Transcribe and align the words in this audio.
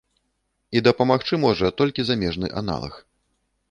І 0.79 0.83
дапамагчы 0.87 1.41
можа 1.45 1.71
толькі 1.83 2.09
замежны 2.11 2.47
аналаг. 2.61 2.93